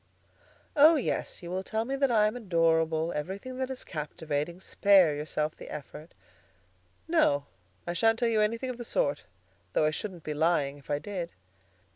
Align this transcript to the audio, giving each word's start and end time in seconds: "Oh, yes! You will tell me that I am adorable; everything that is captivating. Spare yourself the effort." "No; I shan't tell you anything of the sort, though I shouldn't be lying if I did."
"Oh, 0.75 0.95
yes! 0.95 1.43
You 1.43 1.51
will 1.51 1.61
tell 1.61 1.85
me 1.85 1.95
that 1.95 2.09
I 2.09 2.25
am 2.25 2.35
adorable; 2.35 3.13
everything 3.15 3.59
that 3.59 3.69
is 3.69 3.83
captivating. 3.83 4.59
Spare 4.59 5.15
yourself 5.15 5.55
the 5.55 5.69
effort." 5.69 6.15
"No; 7.07 7.45
I 7.85 7.93
shan't 7.93 8.17
tell 8.17 8.27
you 8.27 8.41
anything 8.41 8.71
of 8.71 8.79
the 8.79 8.83
sort, 8.83 9.25
though 9.73 9.85
I 9.85 9.91
shouldn't 9.91 10.23
be 10.23 10.33
lying 10.33 10.79
if 10.79 10.89
I 10.89 10.97
did." 10.97 11.33